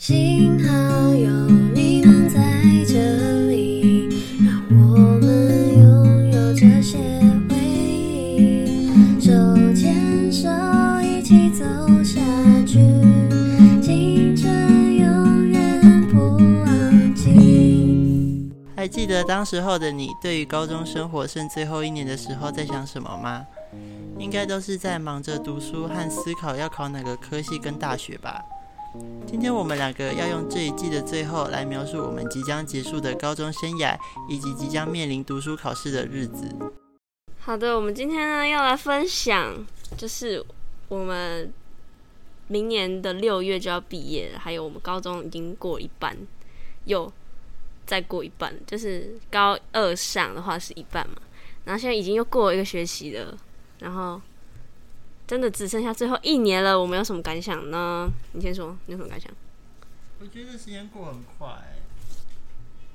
[0.00, 1.28] 幸好有
[1.74, 2.40] 你们在
[2.88, 4.08] 这里，
[4.42, 6.96] 让我们拥有这些
[7.50, 9.20] 回忆。
[9.20, 9.30] 手
[9.74, 10.48] 牵手
[11.02, 11.66] 一起走
[12.02, 12.18] 下
[12.66, 12.78] 去，
[13.82, 18.50] 青春永远不忘记。
[18.74, 23.44] 还记得当时候的你，对于高中生活剩最后一年的时候在想什么吗？
[24.18, 28.42] 应该都是在忙着读书和思考要考哪个科系跟大学吧。
[29.26, 33.96] 今天我们两个要用这一季的最后来描述我们即将结束的高中生涯，
[34.28, 36.48] 以及即将面临读书考试的日子。
[37.38, 39.64] 好的，我们今天呢要来分享，
[39.96, 40.44] 就是
[40.88, 41.52] 我们
[42.48, 46.16] 明年的六月就要毕业，还有我们高中已经过一半，
[46.86, 47.10] 又
[47.86, 51.16] 再过一半，就是高二上的话是一半嘛，
[51.64, 53.38] 然后现在已经又过了一个学期了，
[53.78, 54.20] 然后
[55.30, 58.10] 真的只剩下最后一年了，我们有什么感想呢？
[58.32, 59.30] 你先说，你有什么感想？
[60.18, 61.46] 我觉得时间过很快、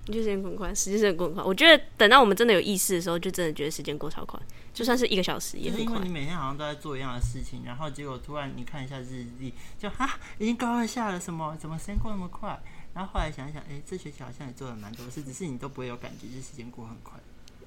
[0.05, 1.41] 你觉得时间过很快，时间真的过很快。
[1.41, 4.37] 我觉得等到我们真的有意识的时候，就真的觉得时间过超快，
[4.73, 6.13] 就算是一个小时也很快就是因为你。
[6.13, 12.61] 每天好像都在做一样的事情，然后结果突然你看一下日历，就哈已经高二下了，什么怎么时间过那么快？
[12.93, 17.17] 然后后来想一想，哎、这学期好像也做了蛮多事，只是你都不会有感觉，就是时间过很快。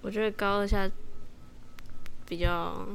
[0.03, 0.87] 我觉得高二下
[2.27, 2.87] 比较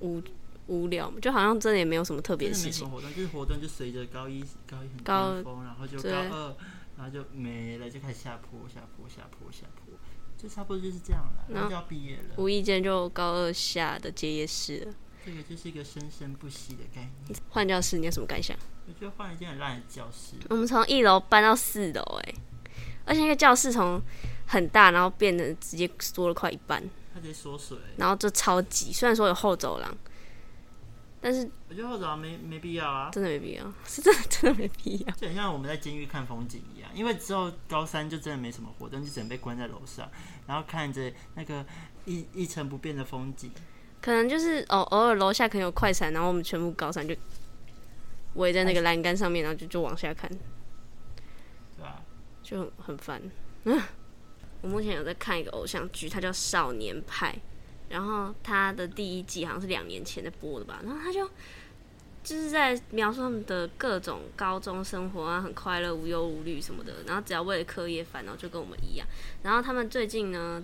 [0.00, 0.22] 无
[0.66, 2.88] 无聊，就好像真的也没有什么特别的事情。
[2.88, 6.56] 活动，就是活动就随着高一高一很高巅峰，然后就高二，
[6.96, 9.94] 然后就没了，就开始下坡下坡下坡下坡，
[10.36, 12.34] 就差不多就是这样了，然后就要毕业了。
[12.36, 14.94] 无意间就高二下的结业式了。
[15.24, 17.38] 这个就是一个生生不息的概念。
[17.50, 18.56] 换教室，你有什么感想？
[18.86, 22.34] 我觉得换了一间很烂的教室，我们从一楼搬到四楼，哎，
[23.04, 24.00] 而且那个教室从
[24.46, 27.76] 很大，然后变得直接缩了快一半，它直接缩水。
[27.98, 28.92] 然后就超挤。
[28.92, 29.94] 虽然说有后走廊，
[31.20, 35.14] 但是我觉得后早没没必要啊，真的没必要， 是真的真的没必要。
[35.16, 40.10] 就很像我们在监狱看风景一样，因为之后高三就真的没什么活动，就只能被关在楼上，
[40.46, 41.64] 然后看着那个
[42.06, 43.50] 一一成不变的风景。
[44.00, 47.14] 可能就是哦，偶尔楼下可能有快闪，然后我们全部高三就
[48.34, 50.26] 围在那个栏杆上面，然后就就往下看，
[51.76, 52.00] 对啊？
[52.42, 53.20] 就很很烦。
[54.62, 57.32] 我目前有在看一个偶像剧，它叫《少年派》，
[57.90, 61.28] 然后他的第一季好像是两年前在播的吧，然后他就
[62.22, 69.06] 就是在描述他们的各种高中生活啊，很快乐、无忧无虑什么的，然后只要为了课业烦恼，就跟我们一样。
[69.42, 70.62] 然后他们最近呢，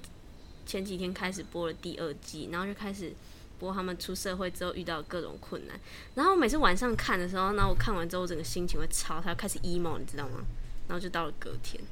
[0.65, 3.13] 前几天开始播了第二季，然后就开始
[3.59, 5.81] 播他们出社会之后遇到各种困难。
[6.15, 10.45] 然后每次晚上看的时候，然后我看完之后，整个心情会超，他开始 emo，你知道吗？
[10.89, 11.83] 然后就到了隔天，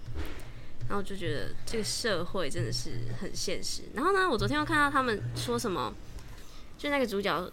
[0.88, 2.90] 然后就觉得这个社会真的是
[3.20, 3.82] 很现实。
[3.94, 5.92] 然后呢，我昨天又看到他们说什么，
[6.76, 7.50] 就那个主角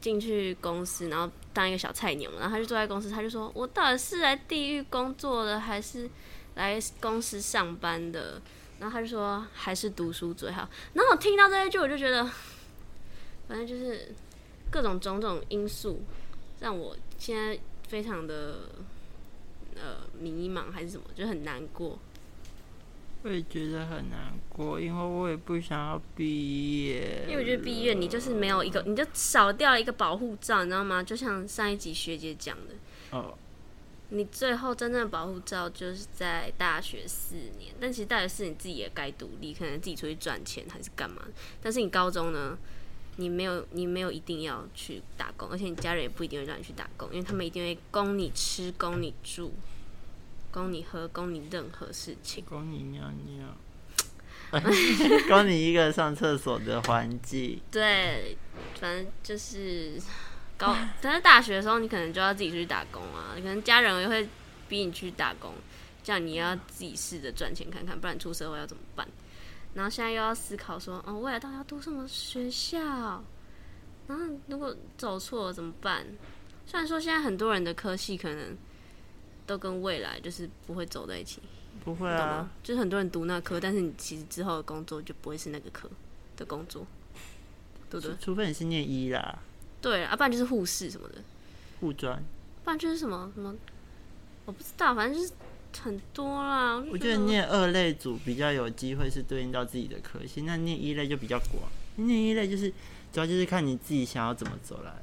[0.00, 6.08] 进去公司，然后当一个小菜鸟，然后他就坐在公司，他就说：“我到底是来地狱工作的，还是
[6.54, 8.40] 来公司上班的？”
[8.80, 12.24] 然后他就说：“还是读书最好。”然后我听到这一句，我就觉得，
[13.46, 14.14] 反正就是
[14.70, 16.00] 各种种种因素，
[16.60, 18.70] 让我现在非常的
[19.74, 21.98] 呃迷茫，还是什么，就很难过。
[23.22, 27.26] 我也觉得很难过，因为我也不想要毕业。
[27.28, 31.02] 因为我觉得毕业你就是没有一个，你就少掉一个保护罩，你知道吗？
[31.02, 32.74] 就像上一集学姐讲的，
[33.10, 33.36] 哦，
[34.08, 41.22] 你最后真正的保护罩就是在大学四年，但其实大学四年自己也该独立，可能自己出去赚钱还是干嘛。
[41.62, 42.56] 但是你高中呢，
[43.16, 49.52] 你没有你没有一定要去打工，而且你家人也不一定会让你去打工，因为他们一定会供你吃、供你住、
[50.50, 52.44] 供你喝、供你任何事情。
[52.44, 53.56] 供你尿尿，
[55.28, 57.60] 供你一个上厕所的环境。
[57.70, 58.36] 对，
[58.80, 60.00] 反正就是
[60.56, 64.28] 高，但是大学的时候你可能就要自己出去打工啊，可能家人也会
[64.68, 65.54] 逼你去打工，
[66.02, 69.06] 这样你要自己试着赚钱看看，不然出社会要怎么办？
[69.74, 73.22] 然后现在又要思考说，哦，未来到底要读什么学校？
[74.08, 76.04] 然后如果走错了怎么办？
[76.66, 78.56] 虽然说现在很多人的科系可能
[79.50, 81.40] 都跟未来就是不会走在一起，
[81.84, 82.48] 不会啊，？
[82.62, 85.90] 就是很多人读那科，但是你其实之后的工作就不会是那个科
[86.36, 86.86] 的工作，
[87.90, 88.26] 对不对除？
[88.26, 89.40] 除非你是念医啦，
[89.82, 91.16] 对啊，不然就是护士什么的，
[91.80, 92.22] 护专。
[92.62, 93.52] 不然就是什么什么，
[94.44, 95.32] 我不知道，反正就是
[95.82, 96.78] 很多啦。
[96.88, 101.68] 我觉得念二类组比较有机会是对应到自己的科系，那念一类就比较广。
[101.96, 102.70] 念一类就是
[103.12, 104.94] 主要就是看你自己想要怎么走来。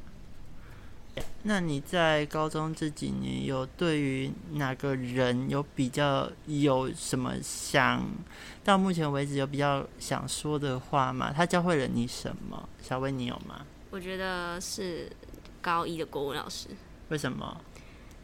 [1.43, 8.03] 那你在高中这几年有对于哪个人有比较有什么想
[8.63, 11.31] 到目前为止有比较想说的话吗？
[11.35, 12.67] 他教会了你什么？
[12.81, 13.65] 小薇，你有吗？
[13.89, 15.09] 我觉得是
[15.61, 16.67] 高一的国文老师，
[17.09, 17.59] 为什么？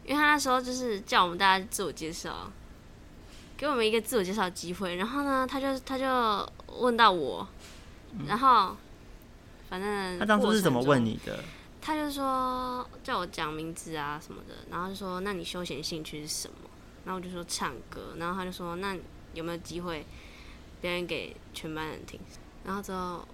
[0.05, 2.51] 因为他那时候就是叫我们大家自我介绍，
[3.55, 4.95] 给我们一个自我介绍的机会。
[4.95, 7.47] 然后呢，他就他就问到我，
[8.27, 8.75] 然后
[9.69, 11.03] 反正他当初是怎么问？
[11.03, 11.41] 你的？
[11.85, 16.69] 他就说叫我讲名字啊什么的，然后就说那你休闲兴趣是什么？
[17.03, 18.97] 然后我就说唱歌，然后他就说那
[19.33, 20.05] 有没有机会
[20.79, 22.17] 表演给全班人听？
[22.63, 23.27] 然后之后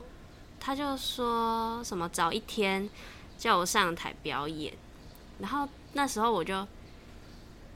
[0.59, 2.89] 他就说什么找一天
[3.37, 4.73] 叫我上台表演，
[5.37, 6.67] 然后那时候我就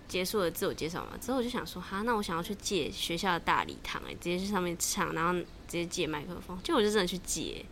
[0.07, 7.63] 结束了自我介绍嘛，之后我就想说哈，那我想要去借学校的大礼堂、哎，直接去上面唱，然后直接借麦克风，就我就真的去借，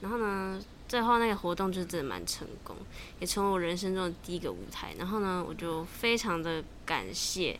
[0.00, 0.60] 然后呢，
[0.92, 2.76] 最后那个活动就真的蛮成功，
[3.18, 4.94] 也成为我人生中的第一个舞台。
[4.98, 7.58] 然后呢，我就非常的感谢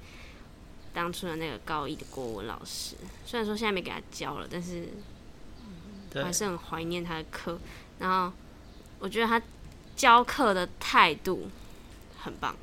[0.93, 2.95] 当初的那个高一的国文老师，
[3.25, 4.87] 虽然说现在没给他教了，但是
[6.15, 7.59] 我还，是很怀念他的课。
[8.01, 8.31] 然后
[8.99, 9.41] 我觉得他
[9.97, 11.49] 教课的态度
[12.19, 12.55] 很棒，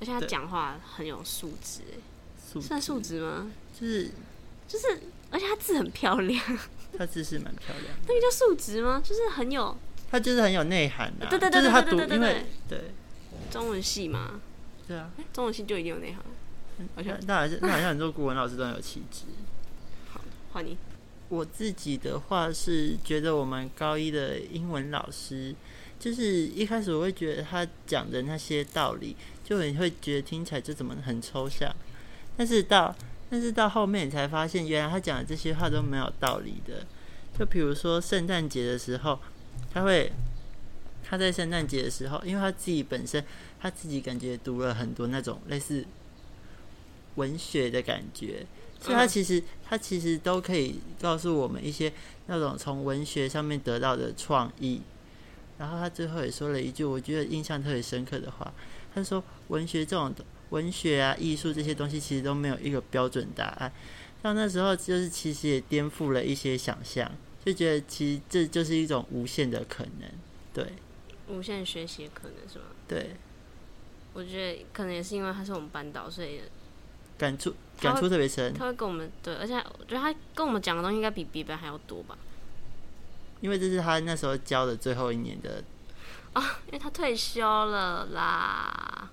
[0.00, 1.82] 而且他讲话很有素质，
[2.58, 3.50] 算素质吗？
[3.78, 4.10] 就是
[4.66, 6.42] 就是，而且他字很漂亮，
[6.98, 9.00] 他姿势蛮漂亮的，那个叫素质吗？
[9.04, 9.76] 就是很有
[10.10, 12.80] 他就是很有内涵的、啊，对对对就是他读，对对对对因为对
[13.50, 14.40] 中文系嘛，
[14.86, 16.22] 对啊，哎中文系就一定有内涵。
[16.94, 19.24] 好像那好像那好像很多古文老师都很有气质。
[20.12, 20.20] 好
[20.52, 20.76] 换你，
[21.28, 25.54] 我自己的话是觉得我们高一的英文老师，
[25.98, 31.74] 就是一开始我会觉得他讲的那些道理，就很会觉得听起来就怎么很抽象，
[32.36, 32.94] 但是到
[33.30, 36.86] 但是到后面你才发现，原来他讲的这些话都没有道理的。
[37.38, 39.18] 就比如说圣诞节的时候，
[39.72, 40.10] 他会
[41.04, 43.24] 他在圣诞节的时候，因为他自己本身
[43.60, 45.84] 他自己感觉读了很多那种类似
[47.14, 48.46] 文学的感觉，
[48.80, 51.92] 所以他嗯其实、他其实都可以告诉我们一些
[52.26, 54.80] 那种从文学上面得到的创意。
[55.58, 58.52] 然后他最后也说了一句我觉得印象特别深刻的话，
[58.94, 60.14] 他说文学这种
[60.50, 63.72] 文学啊、艺术这些东西其实都没有一个标准答案。
[64.22, 67.10] 到那时候就是其实也颠覆了一些想象，
[67.44, 70.10] 就觉得其实这就是一种无限的可能。
[70.52, 70.72] 对
[71.28, 72.64] 无限学习的可能是吗？
[72.88, 73.14] 对，
[74.12, 76.40] 我觉得可能也是因为他是我们班导，所以
[77.16, 82.18] 感触感触特别深，他会跟我们对，而且我觉得他跟我们讲的东西应该比别班还要多吧？
[83.40, 85.62] 因为这是他那时候教的最后一年的，
[86.32, 89.08] 啊因为他退休了啦，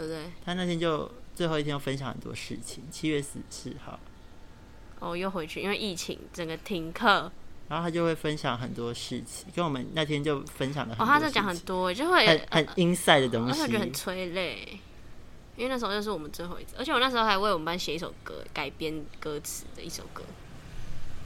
[0.00, 0.22] 对不对？
[0.42, 2.82] 他那天就最后一天要分享很多事情。
[2.90, 4.00] 七月十四号，
[4.98, 7.30] 哦，又回去，因为疫情整个停课。
[7.68, 13.92] 然后他就会分享很多事情，跟我们那天就分享了很哦，多他在讲很多，就会很很 inside 的东西而且我觉得很。
[13.92, 14.80] 催泪，
[15.56, 20.22] 因为那时候就是我们最后一次，而且我那时候还为我们班写一首歌，改编歌词的一首歌，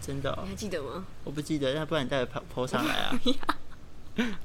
[0.03, 1.07] 真的、哦你，还记得吗？
[1.23, 3.21] 我不记得，那不然你待会 po po 上来啊。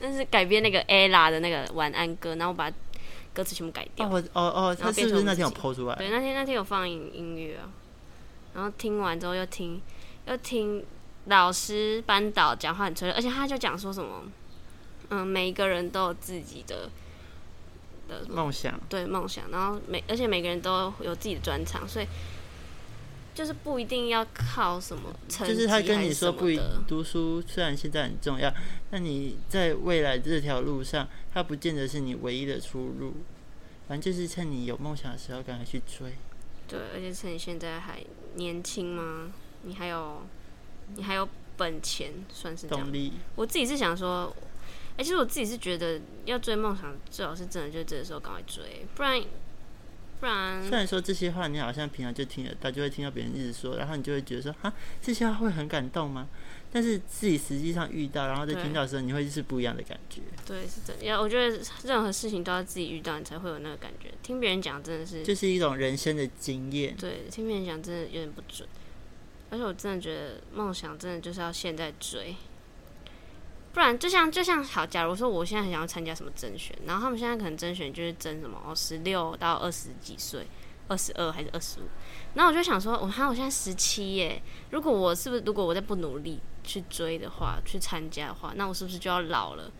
[0.00, 2.70] 那是改编那个 ella 的那个晚安歌，然后我把
[3.34, 4.06] 歌词全部改掉。
[4.06, 5.96] 哦，我哦哦，他是不是那天有自己 po 出来？
[5.96, 7.68] 对，那天那天有放音音乐啊，
[8.54, 9.82] 然后听完之后又听
[10.26, 10.82] 又听
[11.26, 14.22] 老师班导讲话很催泪，而且他就讲说什么，
[15.10, 16.88] 嗯，每一个人都有自己的
[18.08, 22.06] 的梦想，对梦想，然后每而且每个人都有自己的专长，所以
[23.34, 26.46] 就是不一定要靠什么成绩就是他跟你说不
[26.86, 28.52] 读书，虽然现在很重要，
[28.90, 33.14] 但你在未来这条路上，它不见得是你唯一的出路。
[33.86, 36.12] 反正就是趁你有梦想的时候，赶快去追。
[36.66, 38.02] 对，而且趁你现在还
[38.36, 39.30] 年轻嘛，
[39.64, 40.22] 你还有
[40.94, 42.90] 你还有本钱，算是动。
[42.90, 44.34] 力，我自己是想说，
[44.96, 49.20] 哎、其实我自己是觉得要追梦想，最好是真的就这个时候赶快追，不然
[50.20, 56.28] 不然虽然说这些话你好像平常就听得到，就会听到别人一直说，然后你就会觉得说，啊，这些话会很感动吗？
[56.72, 60.22] 但是自己实际上遇到，然后再听到的时候，你会是不一样的感觉。
[60.44, 61.04] 对是真的。
[61.04, 64.08] 要我觉得任何事情都要自己遇到，你才会有那个感觉。
[64.22, 66.96] 听别人讲真的是，就是一种人生的经验。
[66.96, 68.68] 对，听别人讲真的有点不准。
[69.50, 72.34] 而且我真的觉得梦想真的就是要现在追，
[73.74, 80.46] 不然就像就像好，假如说我现在很想要参加什么甄选，然后他们现在可能甄选就是甄什么哦，十六到二十几岁，
[80.86, 81.82] 二十二还是二十五，
[82.34, 84.40] 然后我就想说，我看我现在十七耶，
[84.70, 89.70] 如果我是不是如果我再不努力去追的话，去参加的话，那我是不是就要老了？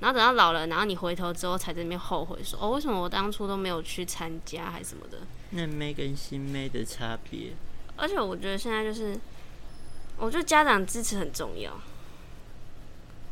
[0.00, 5.18] 然后等到老了，然后你回头之后才在那边后悔说，哦，为什么我当初都没有去参加，还是什么的？
[5.50, 7.52] 那妹跟新妹的差别，
[7.96, 9.18] 而且我觉得现在就是，
[10.16, 11.78] 我觉得家长支持很重要。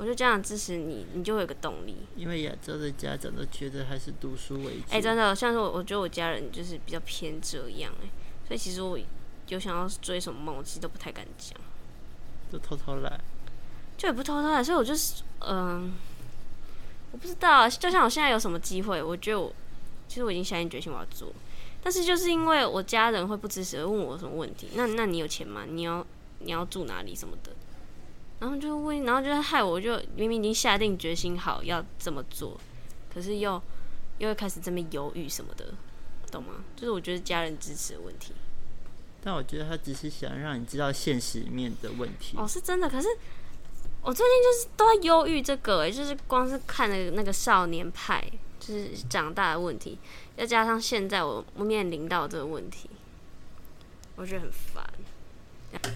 [0.02, 1.94] 我就这样支持你，你就会有个动力。
[2.16, 4.82] 因为亚洲的家长都觉得还是读书为主。
[4.90, 8.11] 哎、真的，像是我，我觉得我家人就是比较偏这样哎、
[8.49, 8.99] 所以其实我
[9.47, 11.56] 有想要追什么梦，我其实都不太敢讲，
[12.50, 13.21] 都偷偷来。
[13.97, 14.64] 就也不偷偷来。
[14.64, 15.92] 所以我就是，嗯、
[17.12, 19.54] 我不知道，就像我现在有什么机会，我觉得我
[20.09, 21.32] 其实我已经下定决心我要做，
[21.80, 25.62] 但是就是因为我家人会不支持，问我什么问题，那那你有钱吗？
[25.68, 26.04] 你要
[26.40, 27.52] 你要住哪里什么的，
[28.42, 32.61] 然后就问，然后就害我就明明已经下定决心好要这么做，
[33.14, 33.62] 可是又
[34.18, 35.72] 又会开始这么犹豫什么的，
[36.28, 36.64] 懂吗？
[36.75, 38.32] 就是我觉得家人支持的问题。
[39.22, 42.37] 但我觉得他只是想让你知道现实面的问题。
[42.37, 42.90] 哦，是真的。
[42.90, 43.06] 可是
[44.02, 49.96] 我最近就是都在忧郁这个、欸，就是光是看那个那个少年派，就是长大的问题，
[50.37, 52.90] 再加上现在我面临到这个问题，
[54.16, 54.84] 我觉得很烦。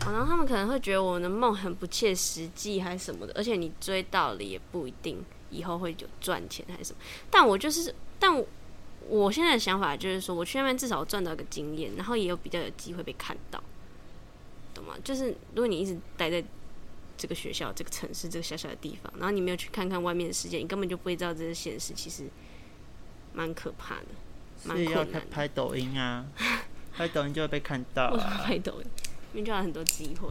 [0.06, 6.99] 哦然后他们可能会觉得我的梦很不切实际，还是什么的，而且你追到了也不一定以后会有赚钱还是什么。
[7.30, 8.47] 但我就是，但我
[9.09, 13.62] 我现在的想法就是说，我去那边至少赚到一个经验，然后也有比较有机会被看到，
[14.75, 14.95] 懂吗？
[15.04, 16.42] 就是如果你一直待在
[17.18, 22.25] 这个学校、这个城市、这个小小的地方，然后你没有去看看外面的世界，你根本就不会知道这些现实其实
[23.33, 24.06] 蛮可怕的，
[24.64, 25.26] 蛮所以要困难的。
[25.30, 26.26] 拍拍抖音啊，
[26.97, 28.16] 拍抖音就会被看到。
[28.16, 28.87] 拍抖音？
[29.37, 30.28] 因为就有很多机会。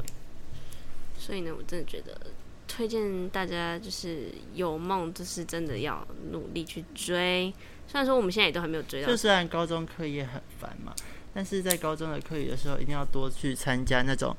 [1.18, 2.20] 所以呢，我真的觉得
[2.68, 7.54] 推荐大家就是有梦，就是真的要努力去追。
[7.88, 10.94] 虽然说我们现在也都还没有追到就，虽然高中课业很烦嘛，
[11.34, 14.36] 但是在高中的课余的时候，一定要多去参加那种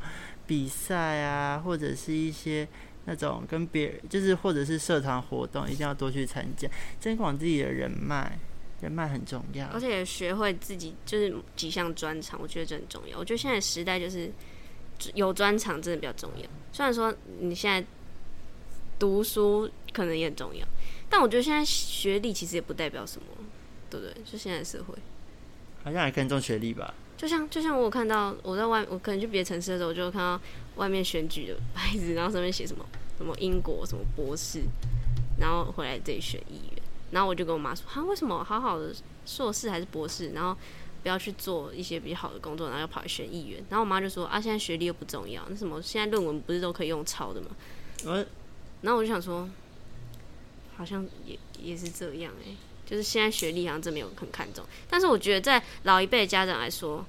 [0.47, 2.69] 比赛啊，或者是一些
[3.07, 6.69] 那种跟别人，就是或者是社团活动，一定要多去参加，
[7.01, 8.39] 增广自己的人脉，
[8.81, 9.81] 人脉很重要而。
[9.81, 13.19] 且学会自己就是几项专长，我觉得这很重要。
[13.19, 14.31] 我觉得现在时代就是
[15.15, 16.49] 有专长真的比较重要。
[16.73, 17.87] 虽然说你现在
[18.99, 20.67] 读书可能也很重要，
[21.09, 23.27] 但我觉得现在学历其实也不代表什么，
[23.91, 24.15] 对不对？
[24.25, 24.95] 就现在社会。
[25.85, 26.93] 好像还看重学历吧？
[27.17, 30.41] 就像就像我有看到我在外，我可能去别的城市的时候，我就看到
[30.75, 32.85] 外面选举的牌子，然后上面写什么
[33.17, 34.63] 什么英国什么博士，
[35.39, 40.55] 然后回来这里选议员，然后我就跟我妈说，哈，为什么好好的硕士还是博士，然后
[41.07, 43.65] 不要去做一些比较好的工作，然后又跑来选议员？
[43.71, 47.47] 然后我妈就说啊，现在学历又不重要，那什么现在论文不是都可以用抄的吗？
[48.05, 48.15] 我
[48.83, 49.49] 然后我就想说，
[50.77, 57.07] 好像也也是这样哎、就是现在学历好像真没有很看重，但是我觉得在老一辈的家长来说，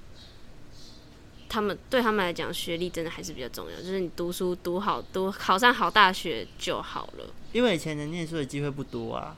[1.50, 7.26] 他们对他们来讲，学历真的还是比较重要，就是你读书读好，读考上好大学就好了。
[7.52, 9.36] 因为以前能念书的机会不多啊，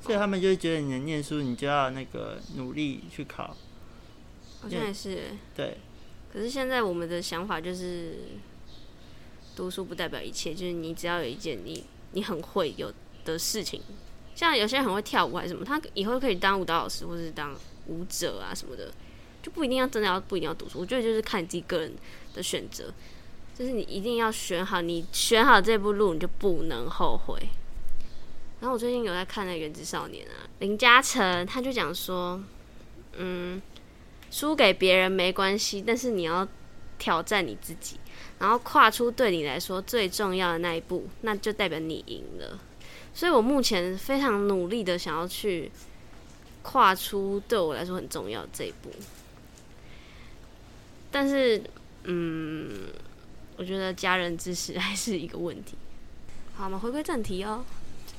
[0.00, 3.54] 所以他们就会觉得你能念书，你就要那个努力去考。
[4.66, 5.78] 好像也是欸、对，
[6.32, 8.18] 可是现在我们的想法就是，
[9.54, 12.92] 读书不代表一切，就是你只要有一件你你很会有
[13.24, 13.80] 的事情，
[14.34, 17.54] 像有些人很会跳舞还是什么，他以后可以当舞蹈老师或是当
[17.86, 18.92] 舞者啊什么的，
[19.42, 20.80] 就不一定要真的要不一定要读书。
[20.80, 21.94] 我觉得就是看你自己个人
[22.34, 22.92] 的选择，
[23.54, 27.40] 就是你一定要选好，你选好这步路，你就不能后悔。
[28.60, 32.42] 然后我最近有在看那个《原子少年》啊，林嘉诚他就讲说，
[33.16, 33.62] 嗯。
[34.36, 36.46] 输给别人没关系，但是你要
[36.98, 37.96] 挑战你自己，
[38.38, 42.60] 然后跨出对你来说最重要的那一步，那就代表你赢了。
[43.14, 45.72] 所以我目前非常努力的想要去
[46.60, 48.90] 跨出对我来说很重要的这一步，
[51.10, 51.62] 但是，
[52.04, 52.88] 嗯，
[53.56, 55.78] 我觉得家人支持还是一个问题。
[56.56, 57.64] 好，我们回归正题哦，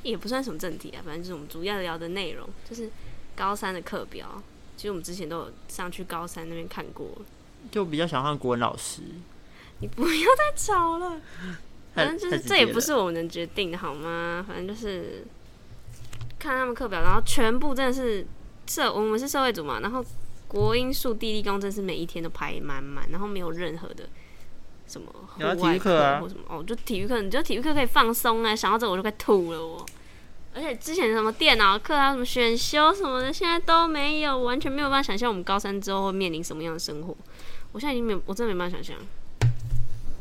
[0.02, 2.90] 也不算什么正题啊，反正就是我们主要聊的内容，就是
[3.36, 4.42] 高三的课表。
[4.77, 7.10] 其实我们之前都有上去高三那边看过，
[7.69, 9.01] 就比较想换国文老师。
[9.79, 11.19] 你不要再吵了。
[11.93, 14.46] 反正就是这也不是我们能决定的好吗？
[14.48, 15.25] 反正就是
[16.38, 18.24] 看他们课表，然后全部真的是
[18.67, 20.05] 社，我们是社会组嘛，然后
[20.48, 24.07] 国英数地理公真是每一天都排满满，然后没有任何的
[24.88, 29.84] 什么外育课啊或什么哦，就体育课，你觉得体育课可以放松啊，想到这我就快吐了我。
[30.58, 37.16] 而且之前什么电脑课啊、什么选修什么的，现在都没有，完全没有办法想象我们高三之后会面临什么样的生活。
[37.74, 38.98] 我现在已经没有，我真的没办法想象。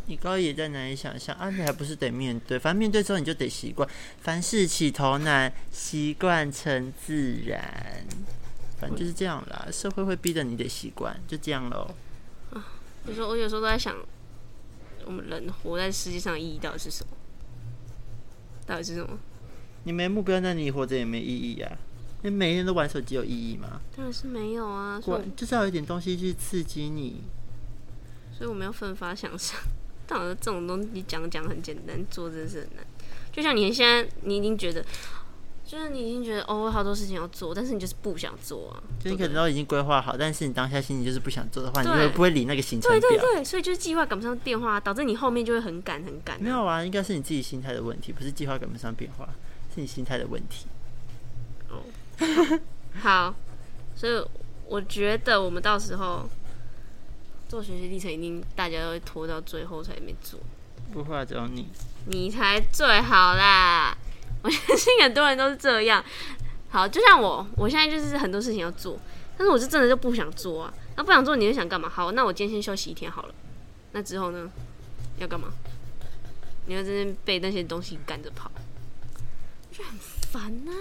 [0.04, 2.58] 你高一也在难以想象啊，你还不是得面对？
[2.58, 3.88] 反正面对之后你就得习惯，
[4.20, 8.04] 凡事起头难，习惯成自然。
[8.78, 11.88] 反正就是这样啦，社会会逼着你得习惯，就这样喽。
[13.06, 13.96] 有时候我有时候都在想，
[15.06, 17.16] 我们人活在世界上的意义到底是什么？
[18.66, 19.18] 到底是什么？
[19.86, 21.70] 你没目标，那你活着也没意义啊。
[22.22, 23.80] 你每天都玩手机有意义吗？
[23.96, 27.22] 当然是没有啊，所以就是要有一点东西去刺激你。
[28.36, 29.56] 所以我们要奋发向上。
[30.08, 32.84] 但我觉得这种东西讲讲很简单，做真是很难。
[33.32, 34.84] 就像你现在，你已经觉得，
[35.64, 38.82] 就是你已经觉得哦，我好多事情要做，但是你就是不想做啊。
[38.98, 43.10] 就你可能都已经规划好，但是你当下心里就是不想做的话，你就会不会理那个行程对表。
[43.10, 49.28] 对对，所以就是计划赶不上变化，导致你后面就会很赶很赶、没有啊，应该是你自己心态的问题，不是计划赶不上变化，
[49.76, 50.66] 是你心态的问题。
[51.68, 51.84] 哦
[52.98, 53.34] 好，
[53.94, 54.24] 所以
[54.66, 56.26] 我觉得我们到时候
[57.46, 60.40] 做学习历程，一定大家都会拖到最后才没做。
[60.92, 61.68] 不会啊，只有你。
[62.06, 63.94] 你才最好啦！
[64.42, 66.02] 我相信很多人都是这样。
[66.70, 68.98] 好，就像我，我现在就是很多事情要做，
[69.36, 70.72] 但是我是真的就不想做啊。
[70.96, 71.88] 那不想做，你就想干嘛？
[71.88, 73.34] 好，那我今天先休息一天好了。
[73.92, 74.50] 那之后呢？
[75.18, 75.48] 要干嘛？
[76.66, 78.50] 你要真正被那些东西赶着跑，
[79.76, 80.72] 就很烦呐、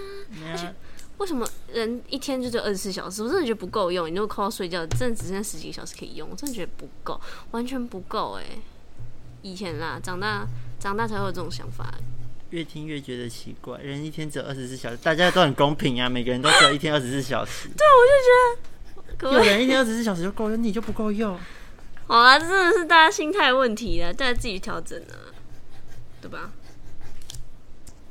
[0.50, 0.74] 而且，
[1.18, 3.22] 为什么人一天就只有二十四小时？
[3.22, 4.06] 我真的觉得不够用。
[4.08, 8.44] 你如果扣到睡觉，真的只剩下十几个小时可以用，我真的觉得不够，完全不够哎、
[9.42, 10.46] 以前啦，长大
[10.80, 11.92] 长大才会有这种想法。
[12.50, 13.76] 越听越觉得奇怪。
[13.78, 17.68] 人一天只有二十四小时，大家都很公平啊，每个人都只有一天二十四小时。
[17.76, 19.32] 对，我就觉得？
[19.36, 21.38] 有人一天二十四小时就够用，你就不够用。
[22.06, 25.34] 好啊，这真的是大家心态问题了，大家自己调整啊，
[26.22, 26.52] 对吧？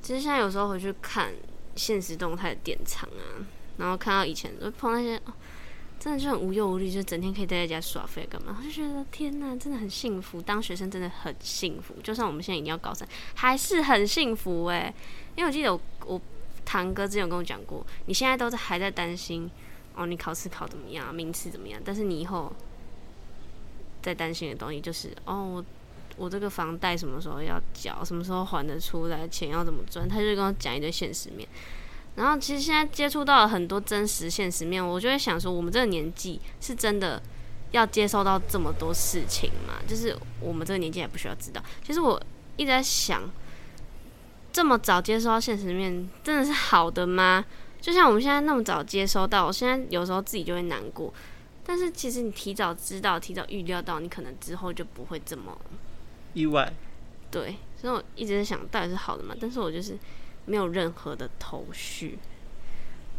[0.06, 1.34] 其实现在有时候回去看
[1.76, 3.42] 现实动态的典藏啊，
[3.78, 5.34] 然后看到以前都碰到那些、哦，
[6.00, 8.56] 真的就很无忧无虑，就整天可以待在家耍废干嘛？
[8.60, 11.96] 我就觉得天哪，真的很幸福，当学生真的很幸福。
[12.04, 14.94] 就算我们现在已经要高三，还是很幸福哎、
[15.36, 16.22] 因为我记得我我
[16.64, 19.50] 堂哥之前有跟我讲过，你现在都在还在担心
[19.96, 22.54] 哦，你考试考怎么样，名次怎么样，但是你以后
[24.04, 25.66] 在担心的东西就是哦，
[26.18, 31.48] 我这个房贷什么时候要缴，什么时候还得出来，钱要怎么赚，他就跟我讲一堆现实面。
[32.16, 37.22] 然后其实现在接触到了很多真实现实面，我就会想说，我们这个年纪是真的
[37.72, 39.74] 要接受到这么多事情吗？
[39.86, 41.62] 就是我们这个年纪还不需要知道。
[41.84, 42.22] 其实我
[42.56, 43.30] 一直在想，
[44.54, 47.44] 这么早接收到现实面，真的是好的吗？
[47.82, 51.14] 就像我们现在那么早接收到，我现在有时候自己就会难过。
[51.66, 55.58] 但是其实你提早知道、提早预料到，你可能之后就不会这么
[56.36, 56.72] 意外，
[57.32, 57.56] 对。
[57.76, 59.36] 所以我一直在想，到底是好的嘛？
[59.40, 59.98] 但是我就是
[60.46, 62.18] 没有任何的头绪。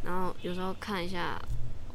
[0.05, 1.41] 然后有时候看一下，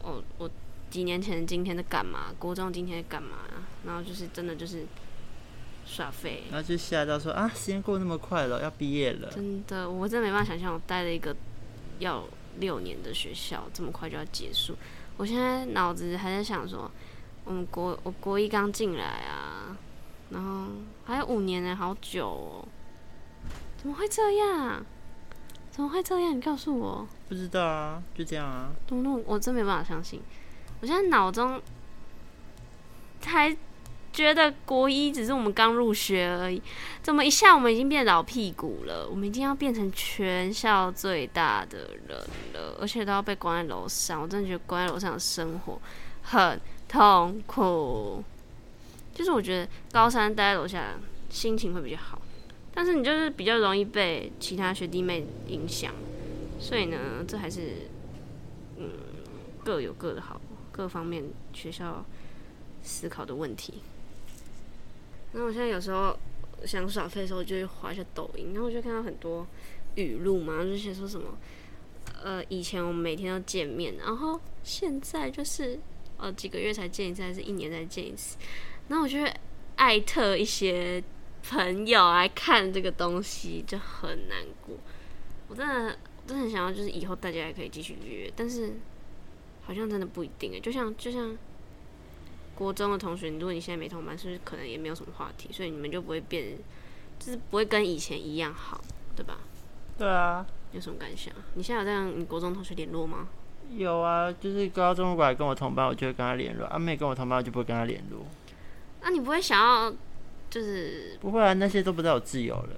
[0.04, 0.50] 哦，我
[0.90, 2.34] 几年前今天在干嘛？
[2.38, 3.38] 国中今天在干嘛？
[3.86, 4.86] 然后就是真的就是
[5.86, 9.29] 耍废，然后就吓到说啊，时间过那么快了，要毕业了。
[9.31, 11.36] 真的，我真的没办法想象，我待了一个
[12.00, 12.24] 要
[12.60, 14.75] 六年的学校，这么快就要结束。
[15.18, 16.90] 我现在脑子还在想说，
[17.44, 19.75] 我们国我国一刚进来啊，
[20.29, 20.68] 然后
[21.12, 22.66] 还有五年呢，好久哦，
[23.78, 24.82] 怎么会这样？
[25.70, 26.34] 怎么会这样？
[26.34, 28.72] 你告诉我，不知道啊，就这样啊。
[28.88, 29.22] 东东？
[29.28, 30.22] 我真没办法相信。
[30.80, 31.62] 我现在脑中
[33.20, 33.54] 才
[34.14, 36.62] 觉得国一只是我们刚入学而已，
[37.04, 39.06] 怎么一下我们已经变老屁股了？
[39.10, 42.18] 我们已经要变成全校最大的人
[42.54, 44.22] 了，而且都要被关在楼上。
[44.22, 45.78] 我真的觉得关在楼上的生活
[46.22, 48.24] 很痛苦。
[49.22, 52.20] 就是我觉得高三待在楼下心情会比较好，
[52.74, 55.94] 但是你就是比较容易被其他学弟妹影响，
[56.60, 57.88] 所以呢，这还是
[58.77, 58.90] 嗯
[59.64, 62.03] 各有各的好，各方面学校
[62.81, 63.75] 思考的问题。
[65.34, 66.18] 那我现在有时候
[66.66, 69.46] 想耍废的时候，就会滑一下抖音，然后我就看到很多
[69.94, 71.38] 语录嘛，就写说什么，
[72.24, 75.79] 呃，以前我们每天都见面，然后现在就是
[76.18, 78.36] 呃几个月才见一次，还是一年才见一次，
[78.87, 79.33] 然后我就会
[79.77, 81.03] 艾特一些
[81.50, 84.75] 朋友来看这个东西，就很难过。
[85.48, 88.74] 我真的真的很想要，就是以后大家还可以继续约，但是
[89.61, 90.59] 好像真的不一定诶。
[90.59, 91.35] 就像就像
[92.53, 96.57] 国中的同学，如果你现在没同班，是不是可能也没有什么话题，所以你们就不会变，
[97.20, 98.79] 就是不会跟以前一样好，
[99.15, 99.39] 对吧？
[99.98, 101.33] 对啊，有什么感想？
[101.55, 103.27] 你现在有在跟你国中同学联络吗？
[103.75, 108.25] 有啊，就是高中如果跟我同班，我就会跟他联络；啊，没跟我同班，我就不会跟他联络。
[109.01, 109.94] 那、你不会想要，
[110.50, 112.70] 就是不会啊，那些都不在我自由了。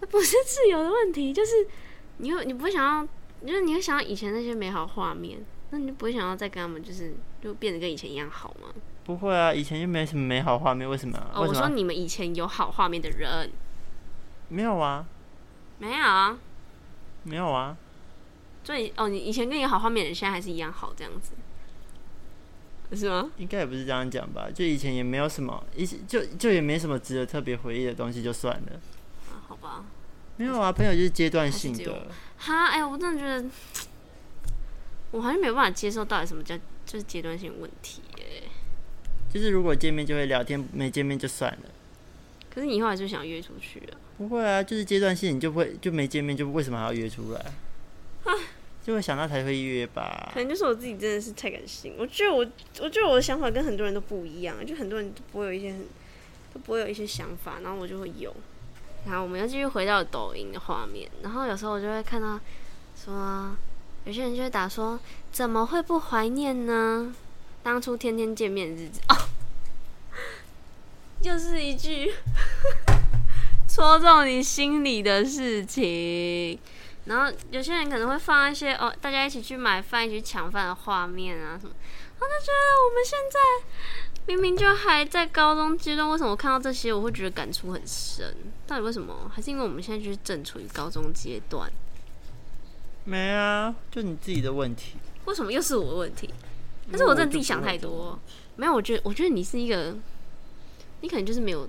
[0.00, 1.66] 那不是自由的问题，就是
[2.18, 5.38] 你会你不会想要，就是你会想要以前那些美好画面，
[5.70, 8.68] 那你就不会想要再跟他们就是就变得跟以前一样好吗？
[9.04, 11.16] 不会啊，以前就没什么美好画面，为什么？
[11.32, 11.54] 哦，我？
[11.54, 13.50] 说你们以前有好画面的人
[14.48, 15.06] 没有啊，
[15.78, 16.38] 没有啊？
[17.22, 17.76] 没有啊，
[18.64, 21.32] 所以哦，你以前跟你有好画面的人，现在还是一样好这样子，
[22.94, 23.30] 是吗？
[23.38, 24.48] 应该也不是这样讲吧？
[24.54, 28.80] 就以前也没有什么，一就就也没什么值得特别回忆的东西，就算了。
[29.30, 29.84] 啊，好吧。
[30.36, 32.08] 没有啊，朋友就是阶段性的。
[32.36, 33.48] 哈，哎、我真的觉得，
[35.10, 38.42] 我好像没有办法接受到底什么叫就是阶段性问题哎。
[39.32, 41.70] 就是如果见面就会聊天，没见面就算了。
[42.50, 43.96] 可是你以后来就想约出去啊？
[44.18, 47.44] 不会啊，就是阶段性，你就不会就没见面，就为什么还要约出来？
[48.86, 50.38] 就会想到才会约吧可。
[50.38, 52.46] 能就是我自己真的是太感性，我觉得我
[52.80, 55.80] 我觉得我的想法跟很多人都不一样，就很多人都不会有一些很
[56.54, 58.32] 都不会有一些想法，然后我就会有。
[59.04, 62.38] 然后我们又继续回到抖音的画面，然后有时候我就会看到
[62.94, 63.56] 说，
[64.04, 65.00] 有些人就会打说，
[65.32, 67.12] 怎么会不怀念呢？
[67.64, 69.14] 当初天天见面的日子哦，
[71.22, 72.12] 又是一句
[73.68, 76.56] 戳中你心里的事情。
[77.06, 81.72] 然后有些人可能会放一些哦，大家一起去买饭、一起抢饭的画面啊什么，
[82.18, 88.34] 我就觉得我们现在明明就还在高中阶段，为什么我看到这些我会觉得感触很深？
[88.66, 89.30] 到底为什么？
[89.34, 91.70] 还是因为我们现在就是正处于高中阶段？
[93.04, 94.96] 没啊，就你自己的问题。
[95.26, 96.28] 为什么又是我的问题？
[96.90, 98.18] 但是我真的自己想太多。
[98.56, 99.94] 没有，我觉得，我觉得你是一个，
[101.02, 101.68] 你可能就是没有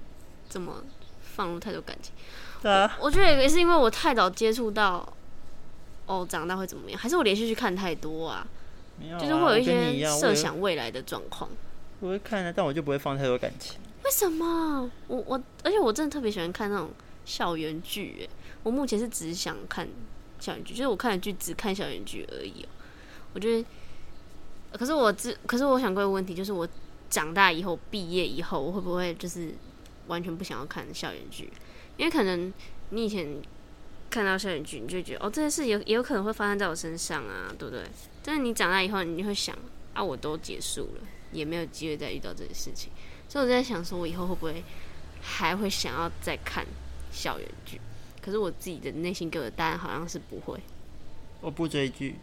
[0.50, 0.84] 这么
[1.22, 2.14] 放入太多感情。
[2.62, 5.08] 对啊，我觉得也是因为我太早接触到，
[6.08, 7.00] 哦，长大会怎么样？
[7.00, 8.48] 还是我连续去看太多啊？
[9.00, 11.48] 没有啊，就是会有一些设想未来的状况。
[12.00, 13.78] 我会看啊，但我就不会放太多感情。
[14.04, 14.90] 为什么？
[15.08, 16.90] 我我，而且我真的特别喜欢看那种
[17.26, 18.22] 校园剧。
[18.22, 18.30] 哎，
[18.64, 19.88] 我目前是只想看
[20.40, 22.70] 校园剧，就是我看的剧只看校园剧而已哦。
[23.34, 23.66] 我觉得，
[24.72, 26.68] 可是我只，可是我想过一个问题，就是我
[27.10, 29.54] 长大以后，毕业以后，我会不会就是
[30.08, 31.52] 完全不想要看校园剧？
[31.98, 32.54] 因为可能
[32.92, 33.28] 你以前
[34.10, 37.84] 看到校园剧，你就觉得哦，这件事有也有可能会发生在我身上啊，对不对？
[38.24, 39.58] 但是你长大以后，你就会想
[39.94, 42.92] 啊，我都结束了，也没有机会再遇到这些事情。
[43.30, 44.64] 所以我在想，说我以后会不会
[45.22, 46.66] 还会想要再看
[47.12, 47.80] 校园剧？
[48.22, 50.60] 可是我自己的内心给我的答案好像是不会。
[51.40, 52.16] 我不追剧，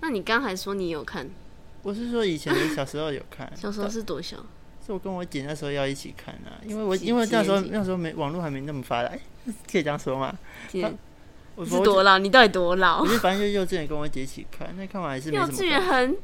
[0.00, 1.28] 那你刚还说你有看，
[1.82, 4.36] 我是说以前的小时候有看， 小时候是多小？
[4.86, 9.20] 是我跟我姐那时候要一起看啊，因为我因为那时候那时候没网络还没那么发达，哎、
[9.70, 10.36] 可以这样说吗？
[11.56, 12.16] 我是多老？
[12.16, 13.06] 你到底多老我？
[13.06, 16.16] 就反正就幼稚园跟我姐一起看，那看完还是幼稚园很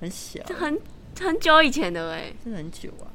[0.00, 0.80] 很小，很
[1.20, 2.32] 很久以前的哎。
[2.42, 3.06] 真的很久啊。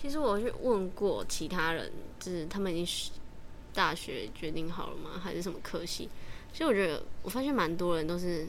[0.00, 3.10] 其实我去问过其他人，就是他们已经是
[3.74, 5.20] 大学决定好了吗？
[5.22, 6.08] 还是什么科系？
[6.52, 8.46] 其实我觉得，我发现蛮多人都是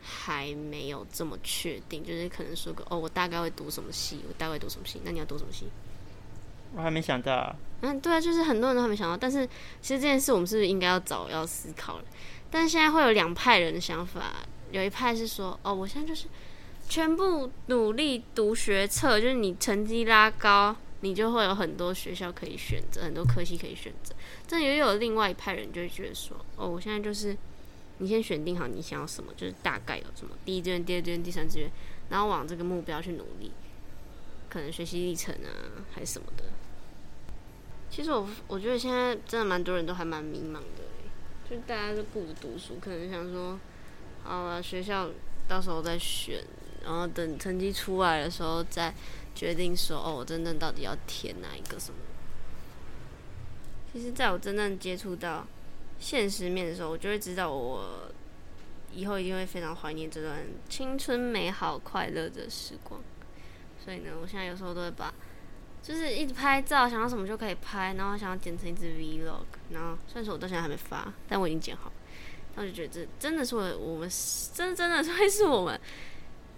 [0.00, 5.00] 还没有这么确定，就是可能说个哦，我大概会读什么系，我大概会读什么系。
[5.04, 5.66] 那你要读什么系？
[6.74, 9.46] 我还没想到、嗯，对啊，就是很多人都还没想到，但是
[9.80, 12.04] 其实这件事我们是不是应该要早要思考了？
[12.50, 14.34] 但是现在会有两派人的想法，
[14.70, 16.26] 有一派是说，哦，我现在就是
[16.88, 24.14] 全部努力读学测，就是你成绩拉高，你就会有很多学校可以选择，很多科系可以选择。
[24.46, 27.36] 这也有另外一派人就会觉得说，哦，我现在就是
[27.98, 31.70] 你先选定好你想要什么，就是大概有什么第一志愿、第二志愿、第三志愿，
[32.10, 33.50] 然后往这个目标去努力，
[34.48, 36.44] 可能学习历程啊，还是什么的。
[37.92, 40.82] 其实我我觉得现在真的蛮多人都还蛮迷茫的，
[41.48, 43.60] 就大家都顾着读书，可能想说，
[44.24, 45.10] 好了，学校
[45.46, 46.42] 到时候再选，
[46.82, 48.94] 然后等成绩出来的时候再
[49.34, 51.98] 决定说，哦，我真正到底要填哪一个什么。
[53.92, 55.46] 其实，在我真正接触到
[56.00, 58.10] 现实面的时候，我就会知道我
[58.94, 62.98] 以后一定会非常怀念这段青春美好快乐的时光。
[63.84, 65.12] 所以呢，我现在有时候都会把
[65.82, 71.90] 就是一直拍照，想要什么就可以拍，然后想要剪成一支 vlog，然后虽然说我到现在还没发，但我已经剪好，
[72.54, 74.08] 然后就觉得这真的是我我们
[74.54, 75.80] 真真的会是我们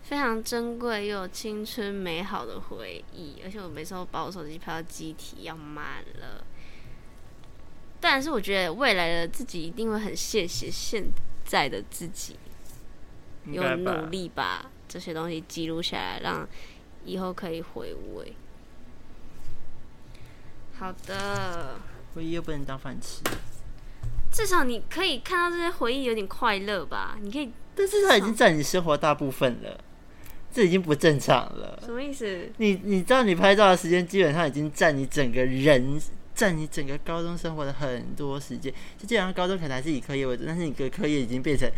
[0.02, 6.44] 非常珍贵又青春美好的回忆，而且我每次都把我手机拍到机体要满了，
[7.98, 11.02] 但是我觉得未来的自己一定会很谢谢现
[11.46, 12.37] 在的自己，
[13.46, 16.46] 有努力把这些东西记录下来，让
[17.06, 18.34] 以后可以回味。
[20.78, 21.76] 好的，
[22.14, 23.22] 回忆又不能当饭吃，
[24.32, 27.16] 至少你可以看到这些回忆有点快乐吧？
[27.22, 29.78] 你可以但是它已经占你生活大部分了，
[30.52, 31.80] 这已经不正常了。
[31.84, 32.50] 什么意思？
[32.58, 36.00] 你你知道你拍照的时间基本上已经占你整个人，
[36.34, 38.72] 占你整个高中生活的很多时间。
[38.98, 41.70] 就基本上高中可能还是以课业为主，但是你的课业已经变成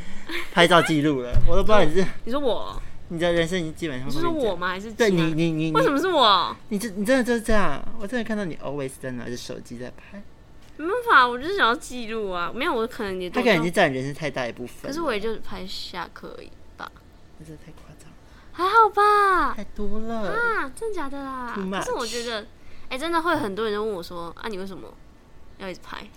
[0.52, 1.32] 拍照记录了。
[1.46, 2.82] 我都不知道你是你说我？
[3.09, 4.69] 你的人生已经基本上就是我吗？
[4.69, 6.57] 还是对你你你你为什么是我？
[6.71, 7.81] 你这你真的就是这样？
[8.01, 10.23] 我真的看到你 always 在拿着手机在拍，
[10.77, 12.51] 没办法，我就是想要记录啊。
[12.55, 14.90] 没有，我可能也都他可能已经占你人生太大一部分。
[14.90, 16.90] 可是我也就是拍下课而已吧，
[17.38, 18.16] 那真的太夸张了，
[18.53, 19.55] 还好吧？
[19.55, 20.33] 太多了。
[20.33, 21.55] 啊，真的假的啦？
[21.55, 22.45] 可是我觉得，
[22.88, 24.92] 哎、真的会很多人都问我说，啊，你为什么
[25.59, 26.09] 要一直拍？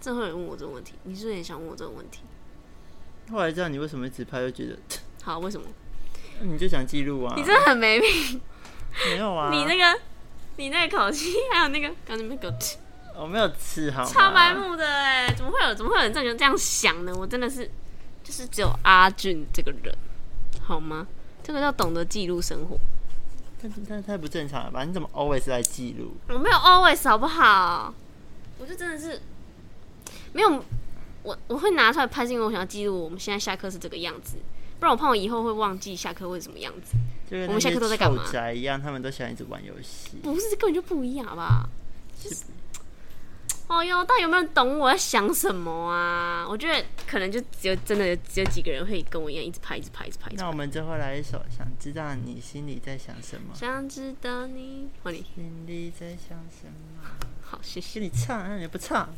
[0.00, 2.22] 真的会有人问我这个问题，你是不是也想问我这个问题？
[3.30, 4.78] 后来知道你为什么一直拍，就觉得
[5.22, 5.66] 好，为什么？
[6.40, 7.34] 你就想记录啊。
[7.36, 8.40] 你真的很没品，
[9.10, 9.50] 没有啊？
[9.50, 10.00] 你那个，
[10.56, 12.76] 你那个口气，还有那个刚才那边给我吃
[13.16, 14.10] 我没有吃好吗？
[14.10, 17.12] 超白目的哎，怎么会有怎么会有人这样这样想呢？
[17.14, 17.70] 我真的是，
[18.24, 19.94] 就是只有阿俊这个人，
[20.62, 21.06] 好吗？
[21.42, 22.78] 这个叫懂得记录生活。
[23.62, 24.84] 但但太不正常了吧？
[24.84, 26.16] 你怎么 always 在记录？
[26.28, 27.92] 我没有 always 好不好？
[28.58, 29.20] 我就真的是
[30.32, 30.64] 没有，
[31.22, 34.36] 我我会拿出来拍，是因为我想要记录我们现在下课是这个样子，
[34.80, 36.96] 不然我怕我以后会忘记下课会什么样子。
[37.46, 40.16] 我们下课都在干嘛宅一样，他们都喜欢一直玩游戏。
[40.22, 41.68] 不是，根本就不一样，好不好？
[42.18, 42.44] 就是，
[43.68, 46.44] 哦哟，到底有没有人懂我在想什么啊？
[46.48, 50.28] 我觉得可能就只有真的只有几个人会跟我一样，一直拍，一直拍，一直拍。
[50.34, 53.54] 那我们最后来一首，想知道你心里在想什么？
[53.54, 57.04] 想知道你，换你，心里在想什么？
[57.42, 58.06] 好，谢谢给。
[58.06, 59.08] 你唱，那你不唱？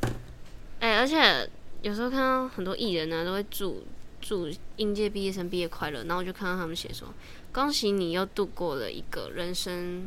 [0.80, 1.48] 哎、而且
[1.80, 3.86] 有时候看到很多艺人呢，都会祝
[4.22, 7.08] 祝应届毕业生毕业快乐，然后我就看到他们写说
[7.52, 10.06] ：“恭喜你又度过了一个人生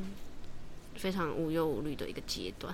[0.96, 2.74] 非常无忧无虑的一个阶段。”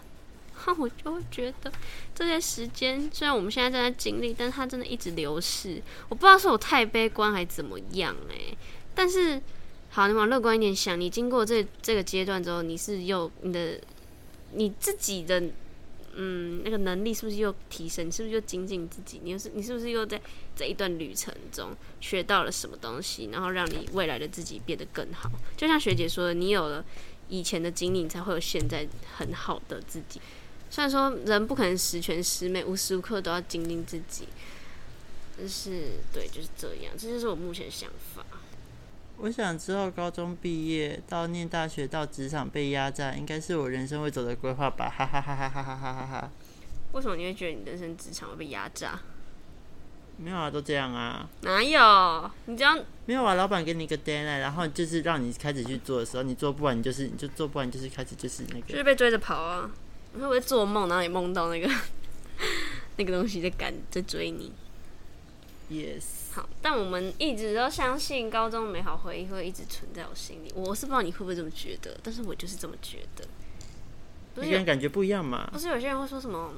[0.53, 1.71] 哈，我就会觉得
[2.13, 5.81] 这些时间虽然我们现在正在经历，但是它真的一直流逝。
[6.07, 8.55] 我不知道是我太悲观还怎么样哎、
[8.93, 9.41] 但是
[9.89, 13.81] 好，你往乐观一点想，你经过这这个阶段之后，你是又你的
[14.53, 15.43] 你自己的
[16.15, 18.07] 嗯，那个能力是不是又提升？
[18.07, 19.21] 你是不是又精进自己？
[19.23, 20.21] 你又是你是不是又在
[20.55, 25.31] 这一段旅程中学到了什么东西，然后让你未来的自己变得更好？
[25.55, 26.83] 就像学姐说的，你有了
[27.29, 30.19] 以前的经历，你才会有现在很好的自己。
[30.69, 34.27] 虽然说人不可能十全十美，无时无刻都要精进自己，
[35.37, 38.25] 但是对，就是这样，这就是我目前想法。
[39.21, 46.31] 我想之后高中毕业到念大学到职场被压榨，应该是我人生会走的规划吧，哈哈哈哈哈哈哈哈哈！
[46.93, 48.99] 为什么你会觉得你人生职场会被压榨？
[50.17, 52.31] 没有啊，都这样啊，哪有？
[52.45, 59.69] 你这样没有啊，老板给你一个 deadline，然后就是让你开始去做的时候，你做不完，你就是你就做不完，你就是开始就是那个，就是被追着跑啊！
[60.13, 61.69] 你会不会做梦，然后你梦到那个
[62.97, 64.51] 那个东西在赶在追你？
[65.71, 70.51] yes，好，但我们一直都相信高中美好回忆会一直存在我心里。
[70.53, 73.25] 我是不知道你会不会这么觉得，但是我就是这么觉得。
[74.35, 75.57] 每个人感觉不一样嘛不。
[75.57, 76.53] 是有些人会说什么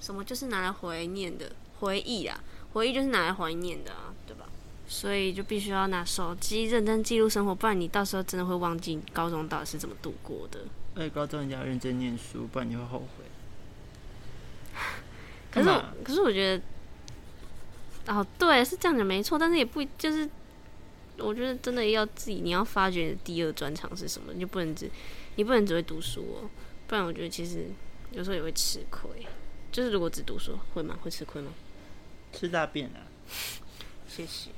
[0.00, 1.50] 什么就是拿来怀念的
[1.80, 2.38] 回忆啊，
[2.74, 4.46] 回忆就是拿来怀念的啊，对吧？
[4.86, 10.60] 所以就必须要拿手机认真记录生活，不然你到时候真的会忘记高中到底是怎么度过的。
[10.94, 13.24] 而且高中一定要认真念书，不然你会后悔。
[15.50, 16.62] 可是我，可是我觉得，
[18.08, 20.28] 哦，对，是这样讲没错，但是也不就是，
[21.18, 24.90] 我觉得真的要自己，你要发掘你的第二专长是什么，你就不能只，
[25.36, 26.50] 你不能只会读书哦，
[26.86, 27.66] 不然我觉得其实
[28.12, 29.08] 有时候也会吃亏。
[29.70, 30.98] 就是如果只读书会吗？
[31.02, 31.52] 会吃亏吗？
[32.32, 33.04] 吃大便啊！
[34.08, 34.50] 谢谢。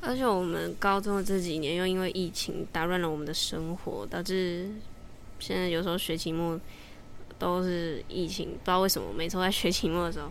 [0.00, 4.70] 而且我们高中的这几年又因为疫情打乱了我们的生活，导致
[5.40, 6.58] 现在有时候学期末
[7.38, 10.30] 都是疫情，不知道为什么每次都在学期末的时候，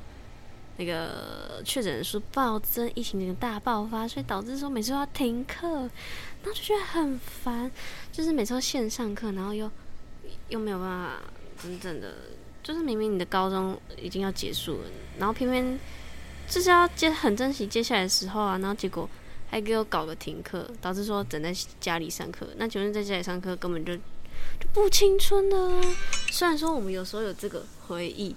[0.82, 7.72] 那个确诊人数暴增，疫情那个大爆发，所以导致说每次都要停课，然后就觉得很烦，
[8.12, 9.70] 就是每次都线上课，然后又
[10.50, 11.22] 又没有办法
[11.62, 12.16] 真正的，
[12.64, 14.90] 就是明明你的高中已经要结束了，
[15.20, 15.80] 然后偏偏
[16.50, 19.08] 就是要接很珍惜接下来的时候啊，然后结果
[19.52, 22.48] 还给我搞个停课，导致说整在家里上课。
[22.58, 25.80] 那请问在家里上课根本就就不青春呢。
[26.32, 28.36] 虽然说我们有时候有这个回忆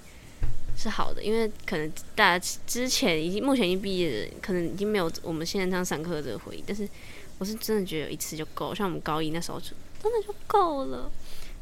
[0.76, 6.64] 是好的，因为可能大家之前已经目前已经毕业的人，可能已经没有我们现在这样上课的这个回忆。
[6.66, 6.88] 但是
[7.38, 9.68] 我是真的觉得有一次就够，像我们高一那时候就
[10.02, 11.10] 真的就够了。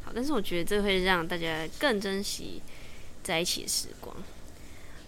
[0.03, 2.61] 好，但是我觉得这会让大家更珍惜
[3.23, 4.15] 在一起的时光。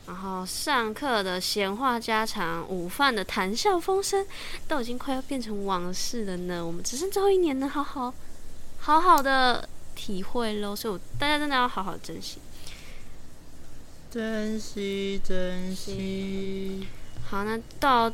[0.07, 4.23] 然后上课的闲话家常，午饭的谈笑风生，
[4.67, 6.65] 都已经快要变成往事了呢。
[6.65, 8.13] 我们只剩最后一年能好好
[8.77, 12.37] 好好的体会喽，所以我大家真的要好好珍惜。
[14.15, 16.87] 珍惜，珍惜。
[17.25, 18.09] 好，那到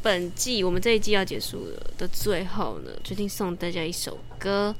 [0.00, 4.72] 本季我们这一季要结束了的最后呢，决定送大家一首歌，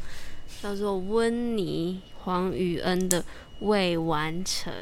[0.62, 3.20] 叫做温妮黄宇恩的
[3.58, 4.72] 《未完成》。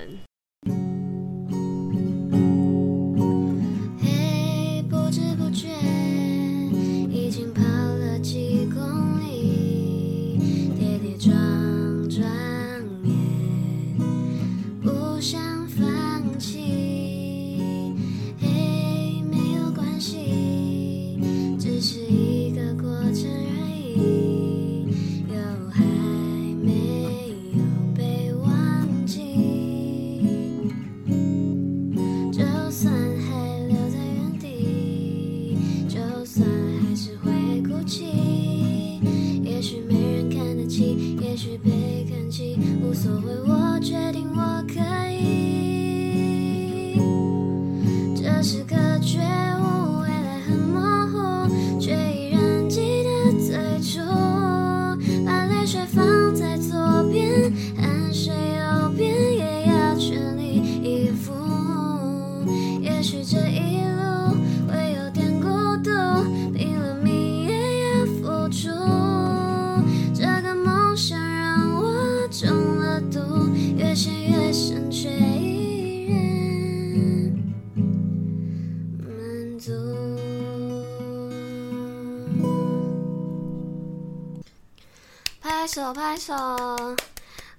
[85.41, 86.35] 拍手拍手，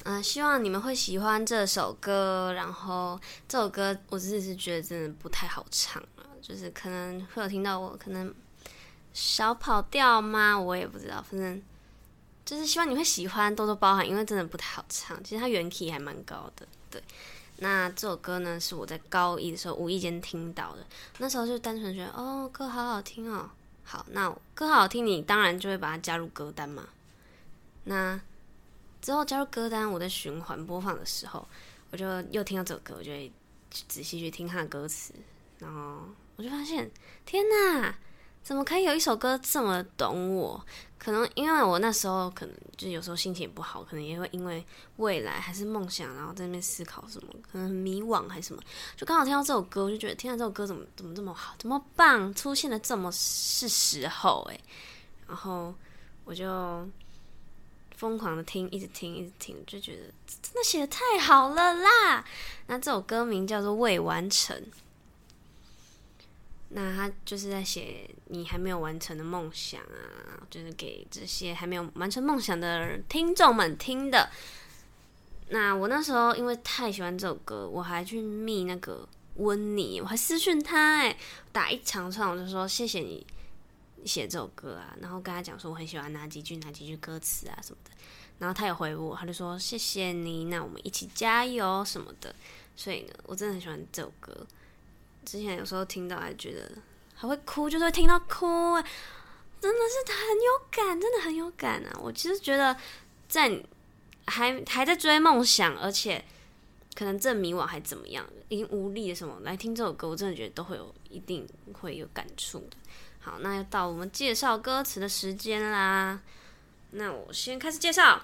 [0.04, 2.54] 嗯，希望你们会喜欢这首歌。
[2.54, 8.34] 然后这首歌我自己是觉得真的不太好唱了，就是可能会有听到我可能
[9.12, 10.60] 小跑调吗？
[10.60, 11.26] 我也不知道。
[11.30, 11.62] 反正
[12.46, 15.22] 就是希望你会喜欢，多多包涵，因为真的不太好唱。
[15.24, 17.02] 其实它原 key 还蛮高的，对。
[17.60, 20.86] 那这首歌呢，是我在高一的时候无意间听到的，
[21.18, 23.50] 那时候就单纯觉得哦，歌好好听哦。
[23.84, 26.88] 好，那歌好好听，你当然就会把它加入歌单嘛。
[27.86, 28.20] 那
[29.02, 31.48] 之后加入歌单，我在循环播放的时候，
[31.90, 33.32] 我就又听到这首歌，我就会
[33.70, 35.14] 仔细去听它的歌词，
[35.58, 36.02] 然后
[36.36, 36.92] 我就发现，
[37.26, 37.96] 天哪，
[38.48, 40.66] 怎么可以有一首歌这么懂我？
[40.98, 48.62] 可能因为我那时候可能就有时候心情也不好，可能也会因为未来还是梦想，然后在那边思考什么，可能迷惘还是什么，
[48.96, 54.58] 就刚好听到这首歌，我就觉得天啊，这首歌怎么怎么这么好，怎么棒，出现的这么是时候诶，
[55.28, 55.76] 然后
[56.24, 56.88] 我就
[57.98, 60.04] 疯狂的听，一直听，一直听，就觉得
[60.42, 62.24] 真的写的太好了啦。
[62.68, 64.56] 那这首歌名叫做《未完成》。
[66.70, 74.30] 那他就是在写你还没有完成的梦想啊，就是给这些还没有完成梦想的听众们听的。
[75.50, 81.18] 那我那时候因为太喜欢这首歌，我还去密那个温妮，我还私讯他、哎，
[81.54, 83.26] 打一长串，我就说谢谢你
[84.04, 87.92] 写这首歌啊，然后跟他讲说我很喜欢哪几句哪几句歌词啊什么的，
[88.40, 92.36] 然后他有回我，他就说谢谢你，那我们一起加油什么的。
[92.76, 94.46] 所以呢，我真的很喜欢这首歌。
[95.28, 96.72] 之前有时候听到还觉得
[97.14, 98.86] 还会哭，就是会听到哭、哎，
[99.60, 102.00] 真的是很有感，真的很有感啊！
[102.02, 102.74] 我其实觉得
[103.28, 103.62] 在
[104.28, 106.24] 还还在追梦想，而且
[106.96, 112.78] 可能正迷惘还怎么样，已经无力什么来听这首歌，我真的觉得都会有一定会有感触的。
[113.20, 116.22] 好，那又到我们介绍歌词的时间啦。
[116.92, 118.22] 那我先开始介绍。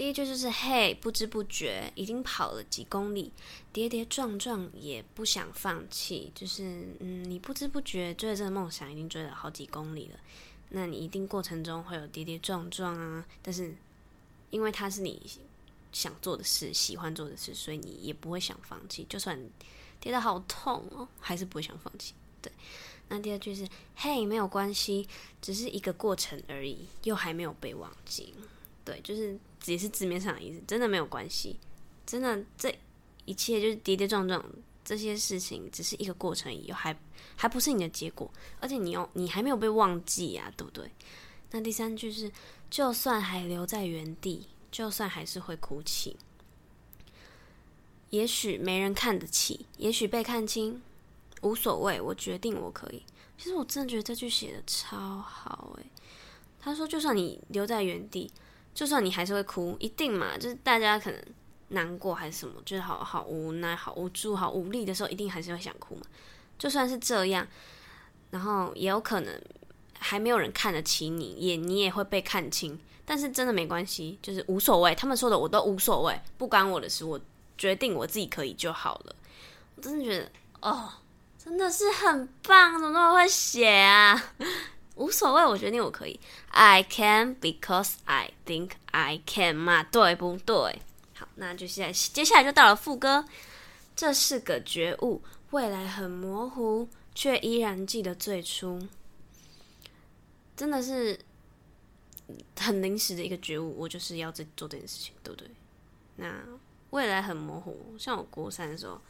[0.00, 3.30] 第一句就是“嘿，不知不觉已经跑了几公里，
[3.70, 10.18] 跌跌撞撞也不想放弃。”就是，嗯，你不知不觉追着这个梦想已经追了好几公里了，
[10.70, 13.26] 那你一定过程中会有跌跌撞撞啊。
[13.42, 13.76] 但是，
[14.48, 15.20] 因为它是你
[15.92, 19.04] 想做的事、喜欢做的事，所以你也不会想放弃。
[19.06, 19.38] 就算
[20.00, 22.14] 跌得好痛哦，还是不会想放弃。
[22.40, 22.50] 对。
[23.10, 25.06] 那第二句是“嘿，没有关系，
[25.42, 28.32] 只是一个过程而已，又还没有被忘记。”
[28.84, 31.58] 对，就是也是字面上的意思，真的没有关系，
[32.06, 32.74] 真的这
[33.24, 34.44] 一切就是跌跌撞撞，
[34.82, 36.98] 这些事情只是一个过程而已，还
[37.36, 40.90] 还不是你的结果，而且你又你还没有被忘记呀，对不对？
[41.50, 42.32] 那第三句是，
[42.70, 46.16] 就算还留在原地，就算还是会哭泣，
[48.08, 50.80] 也许没人看得起，也许被看清，
[51.42, 53.02] 无所谓，我决定我可以。
[53.36, 55.86] 其实我真的觉得这句写的超好诶、
[56.58, 58.30] 他说，就算你留在原地。
[58.80, 61.22] 就算你还是会哭，一定嘛，就是大家可能
[61.68, 66.00] 难过还是什么，就是好好无奈、好无助、好无力的时候，一定还是会想哭嘛。
[66.58, 67.46] 就算是这样，
[68.30, 69.38] 然后也有可能
[69.98, 74.94] 还没有人看得起你，也你也会被看清，但是真的没关系，就是无所谓。
[74.94, 77.20] 他们说的我都无所谓，不关我的事，我
[77.58, 79.14] 决定我自己可以就好了。
[79.76, 80.90] 我真的觉得，哦，
[81.36, 84.32] 真的是很棒，怎么那么会写啊？
[85.00, 86.20] 无所谓，我决定我可以。
[86.50, 90.82] I can because I think I can 嘛，对不对？
[91.14, 93.24] 好，那就现在接下来就到了副歌。
[93.96, 98.86] 这是个觉悟，未来很模糊，却依然记得最初。
[100.54, 101.18] 真的是
[102.58, 105.48] 很临时的一个觉悟，我就是要这做这件事情，对不对？
[106.16, 106.42] 那
[106.90, 109.00] 未来很模糊，像我国三的时候，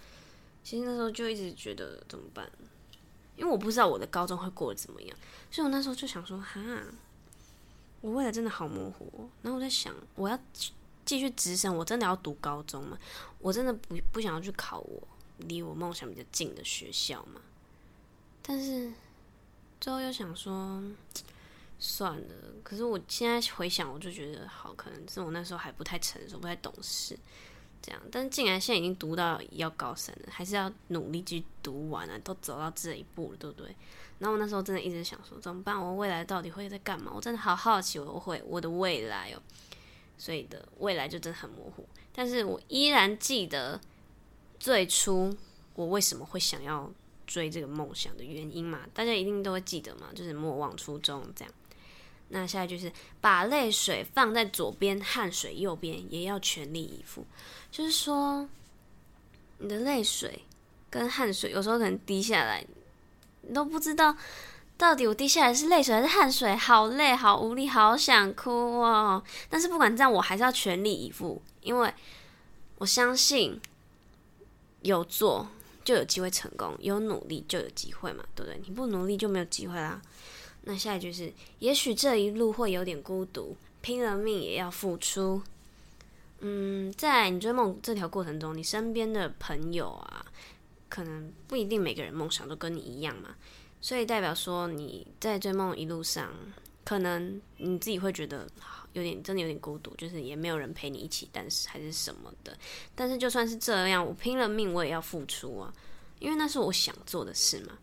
[0.63, 2.49] 其实那时候就一直觉得怎么办？
[3.41, 5.17] 因为我不知道我的高中会过得怎么样，
[5.51, 6.61] 所以我那时候就想说，哈，
[8.03, 9.31] 我未来真的好模糊。
[9.41, 10.39] 然后我在想，我要
[11.07, 12.99] 继续直升，我真的要读高中吗？
[13.39, 17.41] 我真的不不想要去考我离我梦想比较近的学校嘛？
[18.43, 18.93] 但是
[19.81, 20.83] 最后又想说，
[21.79, 22.35] 算了。
[22.63, 27.19] 可是我现在回想，我就觉得好，可能是我那时候还不太成熟，不太懂事。
[27.83, 32.19] 这样，但竟然现在已经读到要高三了，还是要努力去读完啊！
[32.23, 33.75] 都走到这一步了，对不对？
[34.19, 35.81] 然后我那时候真的一直想说，怎么办？
[35.81, 37.11] 我未来到底会在干嘛？
[37.15, 39.43] 我真的好好奇，我会我的未来哦。
[40.19, 43.81] 所以的未来就真的很模糊，但是我依然记得
[44.59, 45.35] 最初
[45.75, 46.93] 我为什么会想要
[47.27, 48.81] 追这个梦想的原因嘛？
[48.93, 51.55] 大家一定都会记得嘛，就是莫忘初衷这样。
[52.33, 57.27] 那下一句是把泪水放在左边，汗水右边，也要全力以赴。
[57.71, 58.49] 就是说，
[59.59, 60.45] 你的泪水
[60.89, 62.65] 跟汗水有时候可能滴下来，
[63.43, 64.17] 你都不知道
[64.79, 66.55] 到底我滴下来是泪水还是汗水？
[66.57, 69.23] 好累，好无力，好想哭哦！
[69.49, 71.93] 但是不管这样，我还是要全力以赴，因为
[72.77, 73.61] 我相信
[74.83, 75.49] 有做
[75.85, 78.61] 就有机会成功，有努力就有机会嘛，对不对？
[78.65, 80.01] 你不努力就没有机会啦。
[80.63, 85.43] 那下一句是：也许这一路会有点孤独，拼了命也要付出。
[86.41, 90.25] 嗯，在你追梦这条过程中，你身边的朋友啊，
[90.89, 93.35] 可能不一定每个人梦想都跟你一样嘛。
[93.81, 96.35] 所以代表说你在追梦一路上，
[96.85, 98.47] 可能你自己会觉得
[98.93, 102.57] 有点真的有点孤独，就是也没有人陪你一起，但是还是什么的。
[102.95, 105.73] 但是就算是这样，我拼了命我也要付出啊，
[106.19, 107.79] 因为那是我想做的事嘛。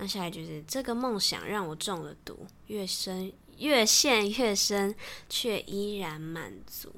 [0.00, 4.94] 那下来就是这个梦想让我中了毒，越深越陷越深，
[5.28, 6.94] 却依然满足。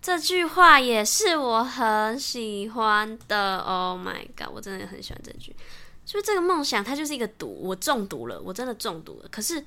[0.00, 3.58] 这句话也是我很喜欢的。
[3.58, 5.54] Oh my god，我真的很喜欢这句。
[6.06, 9.28] 就这个梦想，它就是一个毒，我中毒了，我真的中毒了。
[9.28, 9.62] 可是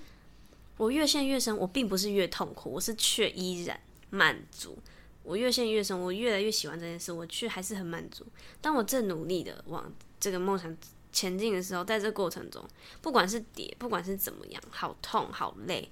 [0.77, 3.79] 我越陷越深，我并不是越痛苦，我是却依然
[4.09, 4.79] 满足。
[5.21, 8.25] 我越陷越深，我越来越喜欢这件事，我却还是很满足。
[8.59, 10.75] 当我正努力的往这个梦想
[11.12, 12.66] 前进的时候，在这过程中，
[13.01, 15.89] 不管是跌，不管是怎么样，好痛、好累、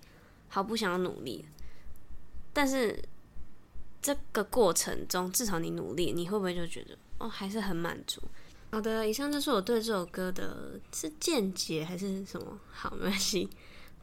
[0.48, 1.46] 好不想要努力，
[2.54, 2.98] 但是
[4.02, 8.22] 这个过程中，至少你努力，你会不会就觉得哦，还是很满足？
[8.72, 12.60] 好的，以上就是我对这首歌的是见解还是什么？
[12.72, 13.50] 好，没关系。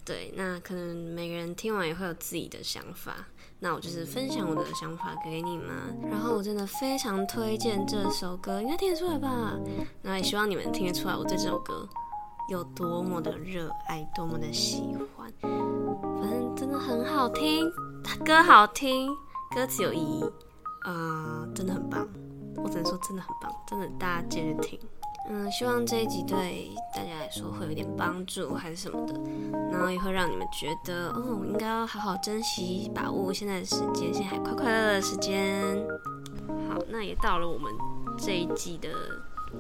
[0.05, 3.27] 对，那可能每个人听完也会有自己的想法。
[3.59, 5.69] 那我就是分享我的想法给你们。
[6.11, 9.55] 然后我真的非常推荐这首歌，应该听得出来吧？
[10.03, 11.89] 那也希望你们听得出来我对这首歌
[12.51, 15.33] 有多么的热爱，多么的喜欢。
[15.41, 17.71] 反正真的很好听，
[18.25, 19.09] 歌好听，
[19.55, 20.25] 歌词有意义，
[20.83, 22.07] 啊，真的很棒。
[22.57, 24.79] 我只能说真的很棒，真的大家接着听。
[25.29, 29.15] 嗯，希望这一集对大家来说会有点帮助，还是什么的，
[29.73, 35.77] 然后也会让你们觉得，哦，应该要好好珍惜、把握现在的时间，现在还快快乐乐的时间。
[36.69, 37.73] 好，那也到了我们
[38.17, 38.89] 这一季的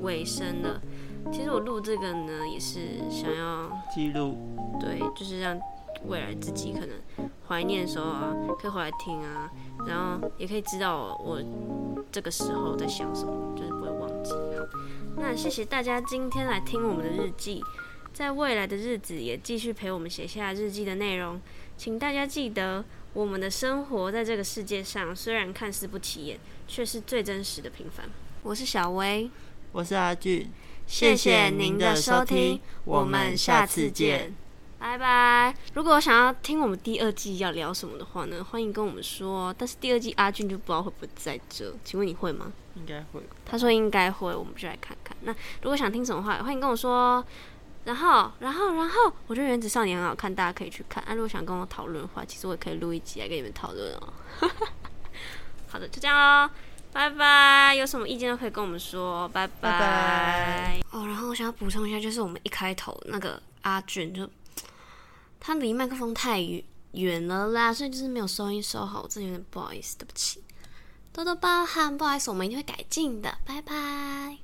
[0.02, 0.80] 尾声了。
[1.32, 2.78] 其实我录这个呢，也是
[3.10, 4.36] 想要记录，
[4.80, 5.58] 对，就是让
[6.06, 9.50] 未来自己可能怀念的时候啊，可以回来听啊，
[9.84, 11.42] 然后也可以知道我。
[12.12, 13.54] 这个时候在想什么，
[15.18, 17.62] 那谢谢大家今天来听我们的日记，
[18.12, 21.40] 在未来的日子也继续陪我们写下日记的内容。
[21.76, 26.38] 请大家记得，我们的生活在这个世界上虽然看似不起眼，
[26.68, 28.08] 却是最真实的平凡。
[28.42, 29.30] 我是小薇，
[29.72, 30.50] 我是阿俊，
[30.86, 34.34] 谢谢您的收听，我们下次见。
[34.78, 35.54] 拜拜！
[35.72, 39.52] 如果想要听我们第二季要聊什么的话呢，欢迎跟我们说。
[39.56, 42.52] 但是第二季阿俊就不知道会不会在这，请问你会吗？
[42.76, 43.20] 应该会。
[43.44, 45.16] 他说应该会，我们就来看看。
[45.22, 47.24] 那如果想听什么话，欢迎跟我说。
[47.84, 51.00] 然后，然后，然后，我觉得《原子少年》很好看，大家可以去看。
[51.04, 54.12] 啊，如果想跟我讨论的话，其实我也可以录一集来跟你们讨论哦。
[55.68, 56.50] 好的，就这样喽，
[56.92, 57.76] 拜拜！
[57.76, 60.80] 有什么意见都可以跟我们说，拜拜。
[60.90, 64.28] 哦，然后我想要补充一下，就是我们一开头那个阿俊就。
[65.38, 66.60] 他离麦克风太远
[66.90, 70.42] 远了啦，所以就是没有收音收好，我真的有点不好意思，对不起，
[71.16, 74.36] 多多包涵，不好意思，我们一定会改进的，拜拜。